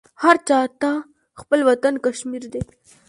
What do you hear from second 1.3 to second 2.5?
خپل وطن کشمیر